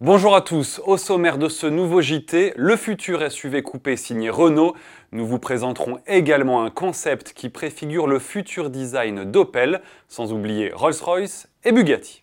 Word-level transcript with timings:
Bonjour 0.00 0.36
à 0.36 0.42
tous, 0.42 0.80
au 0.86 0.96
sommaire 0.96 1.38
de 1.38 1.48
ce 1.48 1.66
nouveau 1.66 2.00
JT, 2.00 2.52
le 2.54 2.76
futur 2.76 3.32
SUV 3.32 3.64
coupé 3.64 3.96
signé 3.96 4.30
Renault. 4.30 4.76
Nous 5.10 5.26
vous 5.26 5.40
présenterons 5.40 5.98
également 6.06 6.62
un 6.62 6.70
concept 6.70 7.32
qui 7.32 7.48
préfigure 7.48 8.06
le 8.06 8.20
futur 8.20 8.70
design 8.70 9.24
d'Opel, 9.24 9.82
sans 10.06 10.32
oublier 10.32 10.70
Rolls-Royce 10.72 11.48
et 11.64 11.72
Bugatti. 11.72 12.22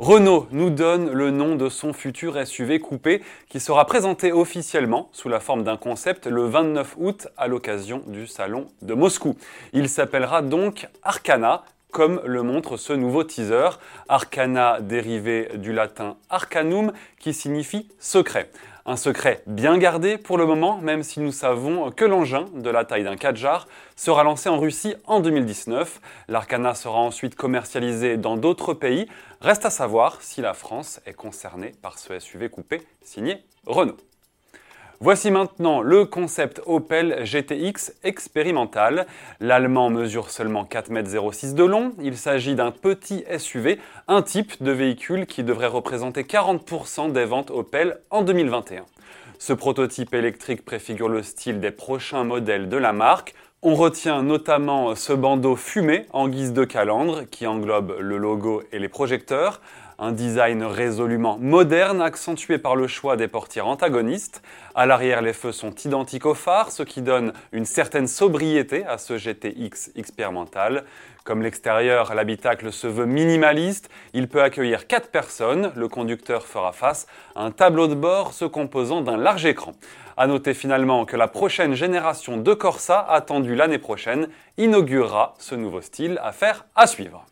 Renault 0.00 0.48
nous 0.50 0.70
donne 0.70 1.12
le 1.12 1.30
nom 1.30 1.54
de 1.54 1.68
son 1.68 1.92
futur 1.92 2.44
SUV 2.44 2.80
coupé 2.80 3.22
qui 3.48 3.60
sera 3.60 3.86
présenté 3.86 4.32
officiellement 4.32 5.08
sous 5.12 5.28
la 5.28 5.38
forme 5.38 5.62
d'un 5.62 5.76
concept 5.76 6.26
le 6.26 6.46
29 6.46 6.96
août 6.98 7.28
à 7.36 7.46
l'occasion 7.46 8.02
du 8.08 8.26
salon 8.26 8.66
de 8.82 8.92
Moscou. 8.94 9.36
Il 9.72 9.88
s'appellera 9.88 10.42
donc 10.42 10.88
Arcana 11.04 11.62
comme 11.92 12.20
le 12.24 12.42
montre 12.42 12.76
ce 12.76 12.92
nouveau 12.92 13.22
teaser. 13.22 13.68
Arcana 14.08 14.80
dérivé 14.80 15.50
du 15.54 15.72
latin 15.72 16.16
arcanum 16.28 16.92
qui 17.20 17.32
signifie 17.32 17.88
secret. 18.00 18.50
Un 18.86 18.96
secret 18.96 19.42
bien 19.46 19.78
gardé 19.78 20.18
pour 20.18 20.36
le 20.36 20.44
moment, 20.44 20.76
même 20.76 21.02
si 21.02 21.18
nous 21.20 21.32
savons 21.32 21.90
que 21.90 22.04
l'engin, 22.04 22.44
de 22.54 22.68
la 22.68 22.84
taille 22.84 23.04
d'un 23.04 23.16
Kadjar, 23.16 23.66
sera 23.96 24.24
lancé 24.24 24.50
en 24.50 24.58
Russie 24.58 24.94
en 25.06 25.20
2019. 25.20 26.02
L'Arcana 26.28 26.74
sera 26.74 26.98
ensuite 26.98 27.34
commercialisé 27.34 28.18
dans 28.18 28.36
d'autres 28.36 28.74
pays. 28.74 29.08
Reste 29.40 29.64
à 29.64 29.70
savoir 29.70 30.20
si 30.20 30.42
la 30.42 30.52
France 30.52 31.00
est 31.06 31.14
concernée 31.14 31.72
par 31.80 31.98
ce 31.98 32.18
SUV 32.18 32.50
coupé 32.50 32.82
signé 33.02 33.38
Renault. 33.66 33.96
Voici 35.00 35.32
maintenant 35.32 35.82
le 35.82 36.04
concept 36.04 36.60
Opel 36.66 37.24
GTX 37.24 37.92
expérimental. 38.04 39.06
L'allemand 39.40 39.90
mesure 39.90 40.30
seulement 40.30 40.64
4,06 40.64 41.48
m 41.48 41.54
de 41.54 41.64
long. 41.64 41.92
Il 42.00 42.16
s'agit 42.16 42.54
d'un 42.54 42.70
petit 42.70 43.24
SUV, 43.36 43.80
un 44.06 44.22
type 44.22 44.62
de 44.62 44.70
véhicule 44.70 45.26
qui 45.26 45.42
devrait 45.42 45.66
représenter 45.66 46.22
40% 46.22 47.10
des 47.10 47.24
ventes 47.24 47.50
Opel 47.50 47.98
en 48.10 48.22
2021. 48.22 48.84
Ce 49.38 49.52
prototype 49.52 50.14
électrique 50.14 50.64
préfigure 50.64 51.08
le 51.08 51.22
style 51.22 51.58
des 51.58 51.72
prochains 51.72 52.24
modèles 52.24 52.68
de 52.68 52.76
la 52.76 52.92
marque. 52.92 53.34
On 53.62 53.74
retient 53.74 54.22
notamment 54.22 54.94
ce 54.94 55.12
bandeau 55.12 55.56
fumé 55.56 56.06
en 56.12 56.28
guise 56.28 56.52
de 56.52 56.64
calandre 56.64 57.22
qui 57.30 57.46
englobe 57.46 57.96
le 57.98 58.16
logo 58.16 58.62
et 58.72 58.78
les 58.78 58.88
projecteurs, 58.88 59.60
un 59.98 60.12
design 60.12 60.62
résolument 60.62 61.38
moderne 61.38 62.02
accentué 62.02 62.58
par 62.58 62.76
le 62.76 62.86
choix 62.86 63.16
des 63.16 63.28
portières 63.28 63.66
antagonistes. 63.66 64.42
À 64.74 64.86
l'arrière, 64.86 65.22
les 65.22 65.32
feux 65.32 65.52
sont 65.52 65.74
identiques 65.84 66.26
aux 66.26 66.34
phares, 66.34 66.70
ce 66.70 66.82
qui 66.82 67.02
donne 67.02 67.32
une 67.52 67.64
certaine 67.64 68.06
sobriété 68.06 68.84
à 68.86 68.98
ce 68.98 69.16
GTX 69.16 69.92
expérimental. 69.96 70.84
Comme 71.24 71.40
l'extérieur, 71.40 72.14
l'habitacle 72.14 72.70
se 72.70 72.86
veut 72.86 73.06
minimaliste. 73.06 73.88
Il 74.12 74.28
peut 74.28 74.42
accueillir 74.42 74.86
4 74.86 75.08
personnes. 75.10 75.72
Le 75.74 75.88
conducteur 75.88 76.44
fera 76.44 76.72
face 76.72 77.06
à 77.34 77.42
un 77.44 77.50
tableau 77.50 77.86
de 77.86 77.94
bord 77.94 78.34
se 78.34 78.44
composant 78.44 79.00
d'un 79.00 79.16
large 79.16 79.46
écran. 79.46 79.72
À 80.16 80.26
noter 80.26 80.54
finalement 80.54 81.06
que 81.06 81.16
la 81.16 81.26
prochaine 81.26 81.74
génération 81.74 82.36
de 82.36 82.54
Corsa, 82.54 83.00
attendue 83.08 83.56
l'année 83.56 83.78
prochaine, 83.78 84.28
inaugurera 84.58 85.34
ce 85.38 85.54
nouveau 85.54 85.80
style. 85.80 86.20
à 86.22 86.32
faire 86.32 86.66
à 86.74 86.86
suivre. 86.86 87.24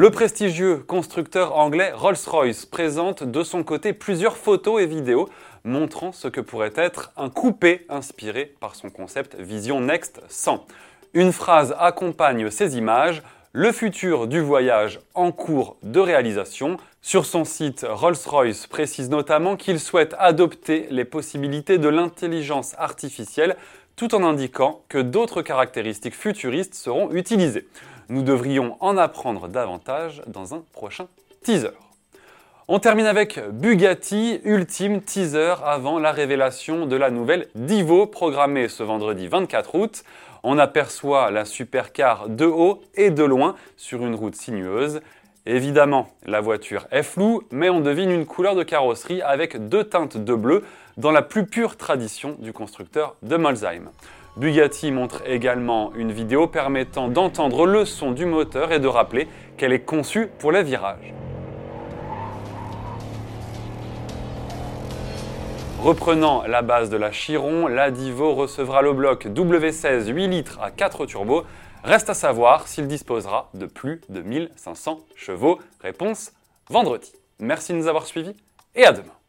Le 0.00 0.08
prestigieux 0.08 0.78
constructeur 0.78 1.58
anglais 1.58 1.92
Rolls-Royce 1.94 2.64
présente 2.64 3.22
de 3.22 3.42
son 3.42 3.62
côté 3.62 3.92
plusieurs 3.92 4.38
photos 4.38 4.80
et 4.80 4.86
vidéos 4.86 5.28
montrant 5.62 6.10
ce 6.12 6.26
que 6.26 6.40
pourrait 6.40 6.72
être 6.74 7.12
un 7.18 7.28
coupé 7.28 7.84
inspiré 7.90 8.54
par 8.60 8.76
son 8.76 8.88
concept 8.88 9.36
Vision 9.38 9.82
Next 9.82 10.22
100. 10.26 10.66
Une 11.12 11.32
phrase 11.32 11.76
accompagne 11.78 12.48
ces 12.48 12.78
images, 12.78 13.22
le 13.52 13.72
futur 13.72 14.26
du 14.26 14.40
voyage 14.40 15.00
en 15.12 15.32
cours 15.32 15.76
de 15.82 16.00
réalisation. 16.00 16.78
Sur 17.02 17.26
son 17.26 17.44
site, 17.44 17.84
Rolls-Royce 17.86 18.68
précise 18.68 19.10
notamment 19.10 19.56
qu'il 19.56 19.78
souhaite 19.78 20.14
adopter 20.18 20.86
les 20.90 21.04
possibilités 21.04 21.76
de 21.76 21.88
l'intelligence 21.90 22.74
artificielle 22.78 23.54
tout 24.00 24.14
en 24.14 24.24
indiquant 24.24 24.80
que 24.88 24.96
d'autres 24.96 25.42
caractéristiques 25.42 26.14
futuristes 26.14 26.72
seront 26.72 27.10
utilisées. 27.12 27.68
Nous 28.08 28.22
devrions 28.22 28.78
en 28.80 28.96
apprendre 28.96 29.46
davantage 29.46 30.22
dans 30.26 30.54
un 30.54 30.64
prochain 30.72 31.06
teaser. 31.42 31.76
On 32.66 32.78
termine 32.78 33.04
avec 33.04 33.38
Bugatti, 33.50 34.40
ultime 34.42 35.02
teaser 35.02 35.56
avant 35.62 35.98
la 35.98 36.12
révélation 36.12 36.86
de 36.86 36.96
la 36.96 37.10
nouvelle 37.10 37.48
Divo 37.54 38.06
programmée 38.06 38.68
ce 38.68 38.82
vendredi 38.82 39.28
24 39.28 39.74
août. 39.74 40.02
On 40.44 40.56
aperçoit 40.56 41.30
la 41.30 41.44
supercar 41.44 42.30
de 42.30 42.46
haut 42.46 42.80
et 42.94 43.10
de 43.10 43.24
loin 43.24 43.54
sur 43.76 44.06
une 44.06 44.14
route 44.14 44.34
sinueuse. 44.34 45.02
Évidemment, 45.46 46.08
la 46.26 46.42
voiture 46.42 46.86
est 46.90 47.02
floue, 47.02 47.42
mais 47.50 47.70
on 47.70 47.80
devine 47.80 48.10
une 48.10 48.26
couleur 48.26 48.54
de 48.54 48.62
carrosserie 48.62 49.22
avec 49.22 49.68
deux 49.68 49.84
teintes 49.84 50.18
de 50.18 50.34
bleu 50.34 50.64
dans 50.98 51.12
la 51.12 51.22
plus 51.22 51.46
pure 51.46 51.78
tradition 51.78 52.36
du 52.40 52.52
constructeur 52.52 53.16
de 53.22 53.36
Molsheim. 53.36 53.88
Bugatti 54.36 54.92
montre 54.92 55.22
également 55.26 55.92
une 55.94 56.12
vidéo 56.12 56.46
permettant 56.46 57.08
d'entendre 57.08 57.66
le 57.66 57.86
son 57.86 58.10
du 58.10 58.26
moteur 58.26 58.70
et 58.70 58.80
de 58.80 58.86
rappeler 58.86 59.28
qu'elle 59.56 59.72
est 59.72 59.80
conçue 59.80 60.28
pour 60.38 60.52
les 60.52 60.62
virages. 60.62 61.14
Reprenant 65.82 66.42
la 66.46 66.60
base 66.60 66.90
de 66.90 66.98
la 66.98 67.10
Chiron, 67.10 67.66
la 67.66 67.90
Divo 67.90 68.34
recevra 68.34 68.82
le 68.82 68.92
bloc 68.92 69.24
W16 69.24 70.12
8 70.12 70.28
litres 70.28 70.58
à 70.60 70.70
4 70.70 71.06
turbos. 71.06 71.44
Reste 71.82 72.10
à 72.10 72.14
savoir 72.14 72.68
s'il 72.68 72.86
disposera 72.86 73.50
de 73.54 73.66
plus 73.66 74.00
de 74.08 74.20
1500 74.20 75.00
chevaux. 75.16 75.58
Réponse 75.80 76.32
vendredi. 76.68 77.12
Merci 77.38 77.72
de 77.72 77.78
nous 77.78 77.88
avoir 77.88 78.06
suivis 78.06 78.36
et 78.74 78.84
à 78.84 78.92
demain. 78.92 79.19